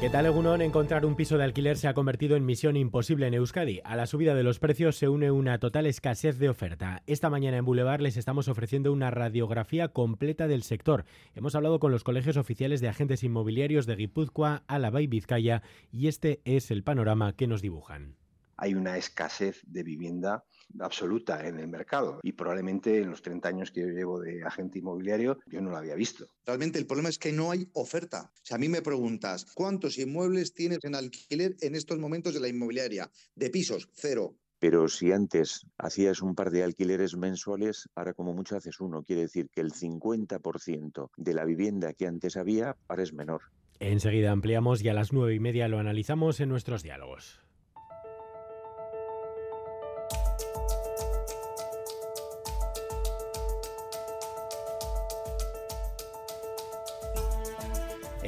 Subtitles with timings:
[0.00, 0.62] ¿Qué tal, Egunon?
[0.62, 3.82] Encontrar un piso de alquiler se ha convertido en misión imposible en Euskadi.
[3.84, 7.02] A la subida de los precios se une una total escasez de oferta.
[7.06, 11.04] Esta mañana en Boulevard les estamos ofreciendo una radiografía completa del sector.
[11.34, 15.62] Hemos hablado con los colegios oficiales de agentes inmobiliarios de Guipúzcoa, Álava y Vizcaya
[15.92, 18.16] y este es el panorama que nos dibujan
[18.60, 20.44] hay una escasez de vivienda
[20.78, 24.78] absoluta en el mercado y probablemente en los 30 años que yo llevo de agente
[24.78, 26.28] inmobiliario yo no lo había visto.
[26.46, 28.32] Realmente el problema es que no hay oferta.
[28.42, 32.48] Si a mí me preguntas, ¿cuántos inmuebles tienes en alquiler en estos momentos de la
[32.48, 33.10] inmobiliaria?
[33.34, 34.36] De pisos, cero.
[34.60, 39.02] Pero si antes hacías un par de alquileres mensuales, ahora como mucho haces uno.
[39.02, 43.40] Quiere decir que el 50% de la vivienda que antes había ahora es menor.
[43.78, 47.40] Enseguida ampliamos y a las nueve y media lo analizamos en nuestros diálogos.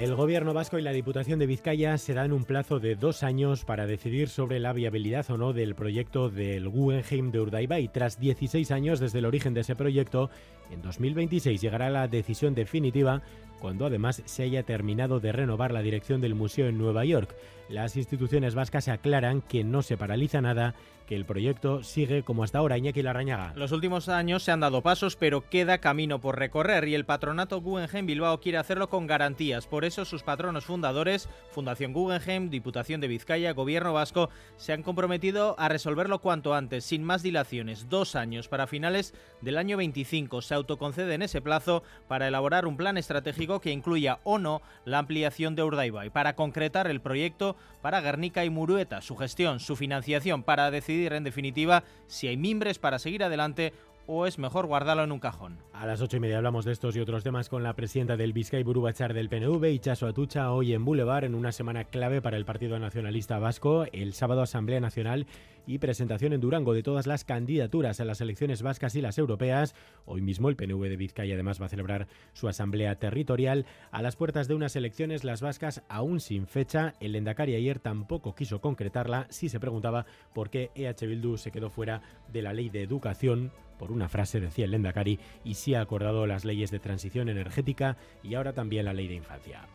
[0.03, 3.65] El Gobierno vasco y la Diputación de Vizcaya se dan un plazo de dos años
[3.65, 7.87] para decidir sobre la viabilidad o no del proyecto del Guggenheim de Urdaibai.
[7.87, 10.29] Tras 16 años desde el origen de ese proyecto,
[10.73, 13.23] en 2026 llegará la decisión definitiva
[13.61, 17.33] cuando además se haya terminado de renovar la dirección del museo en Nueva York.
[17.69, 20.75] Las instituciones vascas aclaran que no se paraliza nada
[21.07, 22.79] que el proyecto sigue como hasta ahora.
[22.79, 23.53] Iñaki Larrañaga.
[23.57, 27.61] Los últimos años se han dado pasos, pero queda camino por recorrer y el patronato
[27.61, 29.67] Guggenheim Bilbao quiere hacerlo con garantías.
[29.67, 35.55] Por eso sus patronos fundadores, Fundación Guggenheim, Diputación de Vizcaya, Gobierno Vasco, se han comprometido
[35.59, 37.89] a resolverlo cuanto antes, sin más dilaciones.
[37.89, 40.43] Dos años para finales del año 25.
[40.43, 44.99] Se autoconcede en ese plazo para elaborar un plan estratégico que incluya o no la
[44.99, 50.43] ampliación de Urdaibai, para concretar el proyecto para Guernica y Murueta, su gestión, su financiación,
[50.43, 53.73] para decidir en definitiva si hay mimbres para seguir adelante
[54.07, 55.59] o es mejor guardarlo en un cajón.
[55.73, 58.33] A las ocho y media hablamos de estos y otros temas con la presidenta del
[58.33, 62.45] Vizcay Burubachar del PNV, Ichaso Atucha, hoy en Boulevard, en una semana clave para el
[62.45, 65.27] Partido Nacionalista Vasco, el sábado Asamblea Nacional
[65.67, 69.75] y presentación en Durango de todas las candidaturas a las elecciones vascas y las europeas.
[70.05, 73.67] Hoy mismo el PNV de Vizcaya además va a celebrar su asamblea territorial.
[73.91, 76.95] A las puertas de unas elecciones, las vascas aún sin fecha.
[77.01, 79.27] El Endacari ayer tampoco quiso concretarla.
[79.31, 82.03] si se preguntaba por qué EH Bildu se quedó fuera
[82.33, 86.27] de la ley de educación por una frase, decía el Lendakari, y sí ha acordado
[86.29, 89.67] las leyes de transición energética y ahora también la ley de infancia.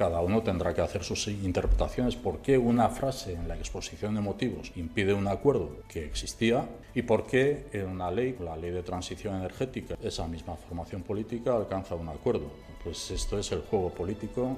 [0.00, 2.16] Cada uno tendrá que hacer sus interpretaciones.
[2.16, 6.66] ¿Por qué una frase en la exposición de motivos impide un acuerdo que existía?
[6.94, 11.54] ¿Y por qué en una ley, la ley de transición energética, esa misma formación política
[11.54, 12.50] alcanza un acuerdo?
[12.82, 14.56] Pues esto es el juego político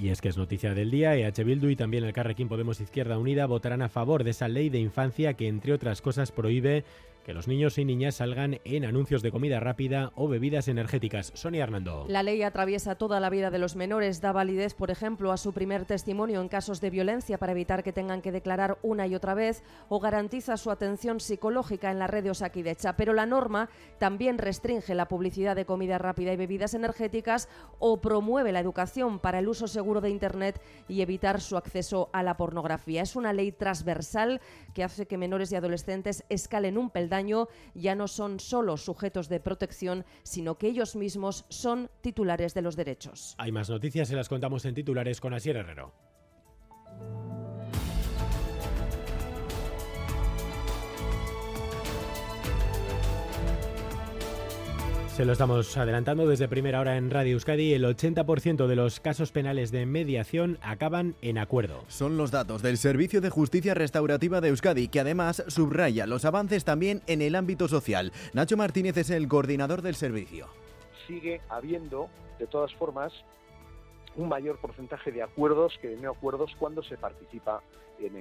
[0.00, 3.18] y es que es noticia del día, EH Bildu y también el Carrequín Podemos Izquierda
[3.18, 6.84] Unida votarán a favor de esa ley de infancia que, entre otras cosas, prohíbe
[7.28, 11.30] que los niños y niñas salgan en anuncios de comida rápida o bebidas energéticas.
[11.34, 12.06] Sonia Hernando.
[12.08, 15.52] La ley atraviesa toda la vida de los menores, da validez, por ejemplo, a su
[15.52, 19.34] primer testimonio en casos de violencia para evitar que tengan que declarar una y otra
[19.34, 22.96] vez o garantiza su atención psicológica en la red de Osakidecha.
[22.96, 23.68] Pero la norma
[23.98, 29.40] también restringe la publicidad de comida rápida y bebidas energéticas o promueve la educación para
[29.40, 33.02] el uso seguro de Internet y evitar su acceso a la pornografía.
[33.02, 34.40] Es una ley transversal
[34.72, 37.17] que hace que menores y adolescentes escalen un peldaño
[37.74, 42.76] ya no son solo sujetos de protección, sino que ellos mismos son titulares de los
[42.76, 43.34] derechos.
[43.38, 45.92] Hay más noticias, se las contamos en titulares con Asier Herrero.
[55.18, 57.74] Se lo estamos adelantando desde primera hora en Radio Euskadi.
[57.74, 61.82] El 80% de los casos penales de mediación acaban en acuerdo.
[61.88, 66.64] Son los datos del Servicio de Justicia Restaurativa de Euskadi, que además subraya los avances
[66.64, 68.12] también en el ámbito social.
[68.32, 70.46] Nacho Martínez es el coordinador del servicio.
[71.08, 72.08] Sigue habiendo,
[72.38, 73.12] de todas formas,
[74.14, 77.60] un mayor porcentaje de acuerdos que de no acuerdos cuando se participa
[77.98, 78.14] en,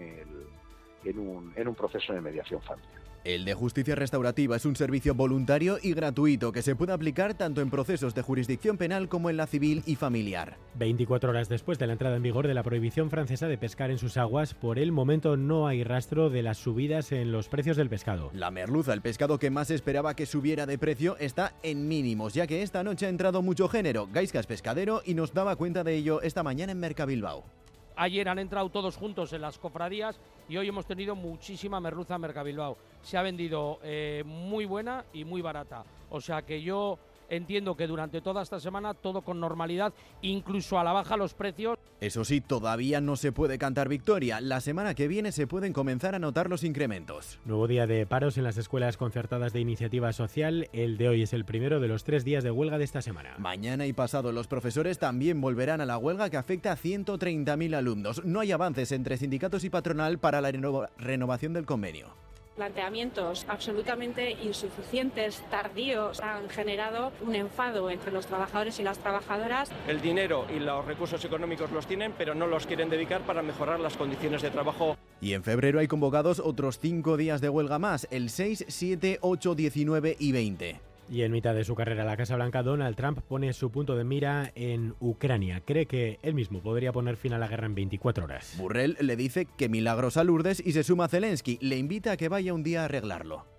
[1.06, 3.04] en, un, en un proceso de mediación familiar.
[3.28, 7.60] El de justicia restaurativa es un servicio voluntario y gratuito que se puede aplicar tanto
[7.60, 10.56] en procesos de jurisdicción penal como en la civil y familiar.
[10.76, 13.98] 24 horas después de la entrada en vigor de la prohibición francesa de pescar en
[13.98, 17.90] sus aguas, por el momento no hay rastro de las subidas en los precios del
[17.90, 18.32] pescado.
[18.34, 22.48] La merluza, el pescado que más esperaba que subiera de precio, está en mínimos, ya
[22.48, 24.08] que esta noche ha entrado mucho género.
[24.10, 27.57] Gaiscas Pescadero y nos daba cuenta de ello esta mañana en Mercabilbao.
[28.00, 32.22] Ayer han entrado todos juntos en las cofradías y hoy hemos tenido muchísima merluza en
[32.22, 32.78] Mercabilbao.
[33.02, 35.84] Se ha vendido eh, muy buena y muy barata.
[36.12, 37.00] O sea que yo
[37.30, 41.78] entiendo que durante toda esta semana todo con normalidad, incluso a la baja los precios.
[42.00, 44.40] Eso sí, todavía no se puede cantar victoria.
[44.40, 47.40] La semana que viene se pueden comenzar a notar los incrementos.
[47.46, 50.70] Nuevo día de paros en las escuelas concertadas de iniciativa social.
[50.74, 53.36] El de hoy es el primero de los tres días de huelga de esta semana.
[53.40, 58.24] Mañana y pasado los profesores también volverán a la huelga que afecta a 130.000 alumnos.
[58.26, 60.52] No hay avances entre sindicatos y patronal para la
[60.98, 62.27] renovación del convenio
[62.58, 69.70] planteamientos absolutamente insuficientes, tardíos, han generado un enfado entre los trabajadores y las trabajadoras.
[69.88, 73.80] El dinero y los recursos económicos los tienen, pero no los quieren dedicar para mejorar
[73.80, 74.98] las condiciones de trabajo.
[75.22, 79.56] Y en febrero hay convocados otros cinco días de huelga más, el 6, 7, 8,
[79.56, 80.87] 19 y 20.
[81.10, 83.96] Y en mitad de su carrera a la Casa Blanca, Donald Trump pone su punto
[83.96, 85.62] de mira en Ucrania.
[85.66, 88.56] Cree que él mismo podría poner fin a la guerra en 24 horas.
[88.58, 91.58] Burrell le dice que milagros a Lourdes y se suma a Zelensky.
[91.62, 93.57] Le invita a que vaya un día a arreglarlo.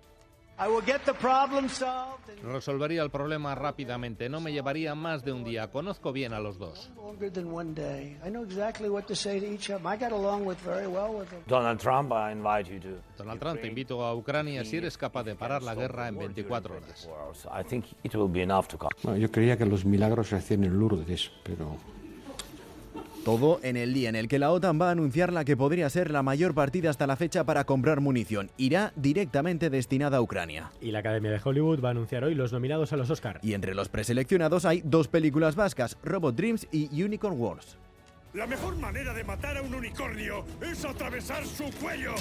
[2.43, 5.71] Resolvería el problema rápidamente, no me llevaría más de un día.
[5.71, 6.91] Conozco bien a los dos.
[11.47, 12.11] Donald Trump,
[13.17, 16.75] Donald Trump, te invito a Ucrania si eres capaz de parar la guerra en 24
[16.75, 17.09] horas.
[19.17, 21.77] yo creía que los milagros se hacían en Lourdes, pero
[23.29, 25.87] todo en el día en el que la OTAN va a anunciar la que podría
[25.91, 28.49] ser la mayor partida hasta la fecha para comprar munición.
[28.57, 30.71] Irá directamente destinada a Ucrania.
[30.81, 33.39] Y la Academia de Hollywood va a anunciar hoy los nominados a los Oscar.
[33.43, 37.77] Y entre los preseleccionados hay dos películas vascas, Robot Dreams y Unicorn Wars.
[38.33, 42.15] La mejor manera de matar a un unicornio es atravesar su cuello.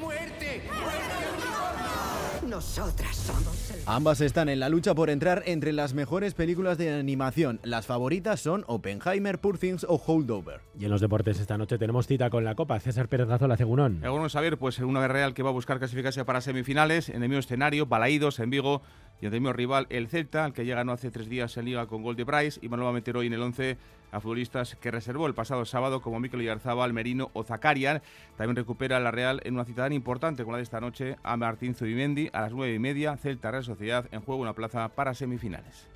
[0.00, 0.62] ¡Muerte!
[0.68, 2.09] ¡Muerte
[2.48, 3.82] Nosotras somos el...
[3.86, 7.60] Ambas están en la lucha por entrar entre las mejores películas de animación.
[7.62, 10.60] Las favoritas son Oppenheimer, Poor Things o Holdover.
[10.78, 12.80] Y en los deportes esta noche tenemos cita con la Copa.
[12.80, 14.00] César Pérez Gazola, Cegunón.
[14.00, 17.08] Bueno saber, pues una Real que va a buscar clasificarse para semifinales.
[17.10, 18.82] En el mismo escenario, Balaídos, en Vigo
[19.20, 22.02] y mismo rival, el Celta, al que llega no hace tres días en Liga con
[22.02, 22.58] gol de Price.
[22.62, 23.76] Y bueno, va a meter hoy en el 11
[24.12, 28.00] a futbolistas que reservó el pasado sábado como Mikel Yarzábal, Merino o Zakarian.
[28.36, 31.36] También recupera la Real en una cita tan importante como la de esta noche a
[31.36, 33.16] Martín Zubimendi a las nueve y media.
[33.18, 35.86] Celta Real Sociedad en juego una plaza para semifinales.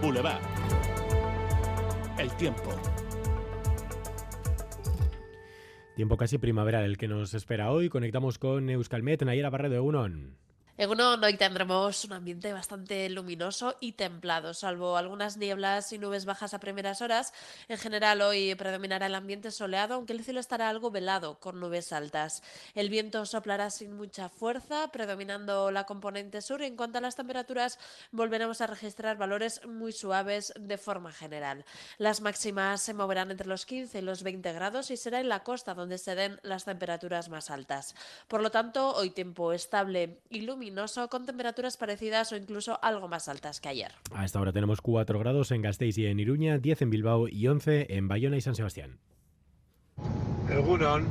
[0.00, 0.40] Boulevard.
[2.18, 2.99] El tiempo.
[6.00, 7.90] Tiempo casi primaveral el que nos espera hoy.
[7.90, 9.80] Conectamos con Euskalmet, Nayera Barredo de
[10.82, 16.58] Hoy tendremos un ambiente bastante luminoso y templado, salvo algunas nieblas y nubes bajas a
[16.58, 17.34] primeras horas.
[17.68, 21.92] En general, hoy predominará el ambiente soleado, aunque el cielo estará algo velado, con nubes
[21.92, 22.42] altas.
[22.74, 26.62] El viento soplará sin mucha fuerza, predominando la componente sur.
[26.62, 27.78] En cuanto a las temperaturas,
[28.10, 31.66] volveremos a registrar valores muy suaves de forma general.
[31.98, 35.42] Las máximas se moverán entre los 15 y los 20 grados y será en la
[35.42, 37.94] costa donde se den las temperaturas más altas.
[38.28, 40.69] Por lo tanto, hoy tiempo estable y luminoso
[41.08, 43.92] con temperaturas parecidas o incluso algo más altas que ayer.
[44.12, 47.46] A esta hora tenemos 4 grados en Gasteiz y en Iruña, 10 en Bilbao y
[47.48, 48.98] 11 en Bayona y San Sebastián.
[50.48, 51.06] Egunon,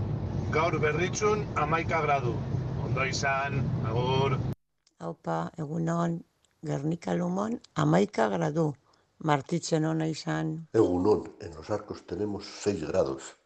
[0.51, 2.33] gaur berritzun amaika gradu.
[2.83, 4.37] Ondo izan, agur.
[4.99, 6.23] Aupa, egunon,
[6.65, 8.73] Gernika Lumon, amaika gradu.
[9.19, 10.67] Martitzen ona izan.
[10.73, 13.37] Egunon, en los arcos tenemos 6 grados.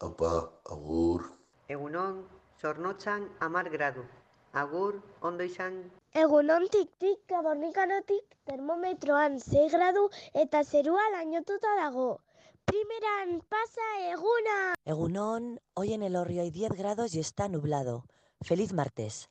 [0.00, 1.32] Aupa, agur.
[1.68, 2.26] Egunon,
[2.60, 4.04] Zornotzan, amar gradu.
[4.52, 5.78] Agur, ondo izan.
[6.12, 10.02] Egunon tik gabornikanotik termometroan 6 gradu
[10.42, 12.20] eta zerua lainotuta dago.
[12.68, 14.74] Primeran pasa eguna.
[14.84, 18.04] Egunon, hoy en el Orrio hay 10 grados y está nublado.
[18.42, 19.28] Feliz martes.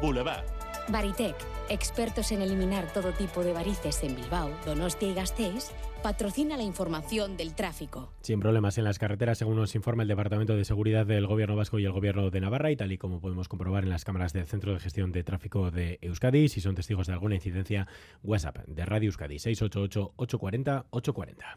[0.00, 0.63] Boulevard.
[0.88, 1.36] Baritec,
[1.70, 5.70] expertos en eliminar todo tipo de varices en Bilbao, Donostia y Gasteiz,
[6.02, 8.12] patrocina la información del tráfico.
[8.20, 11.78] Sin problemas en las carreteras, según nos informa el Departamento de Seguridad del Gobierno Vasco
[11.78, 14.46] y el Gobierno de Navarra, y tal y como podemos comprobar en las cámaras del
[14.46, 17.86] Centro de Gestión de Tráfico de Euskadi, si son testigos de alguna incidencia,
[18.22, 21.56] WhatsApp de Radio Euskadi 688-840-840.